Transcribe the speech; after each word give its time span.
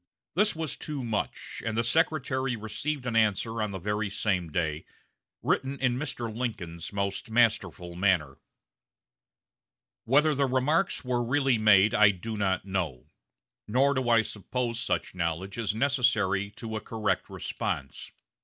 This 0.33 0.55
was 0.55 0.77
too 0.77 1.03
much; 1.03 1.61
and 1.63 1.77
the 1.77 1.83
Secretary 1.83 2.55
received 2.55 3.05
an 3.05 3.15
answer 3.15 3.61
on 3.61 3.69
the 3.69 3.77
very 3.77 4.09
same 4.09 4.51
day, 4.51 4.83
written 5.43 5.77
in 5.79 5.95
Mr. 5.95 6.35
Lincoln's 6.35 6.91
most 6.91 7.29
masterful 7.29 7.93
manner: 7.95 8.39
"Whether 10.05 10.33
the 10.33 10.47
remarks 10.47 11.05
were 11.05 11.23
really 11.23 11.59
made 11.59 11.93
I 11.93 12.09
do 12.09 12.35
not 12.35 12.65
know, 12.65 13.11
nor 13.67 13.93
do 13.93 14.09
I 14.09 14.23
suppose 14.23 14.79
such 14.79 15.13
knowledge 15.13 15.59
is 15.59 15.75
necessary 15.75 16.49
to 16.57 16.75
a 16.75 16.81
correct 16.81 17.29
response. 17.29 18.11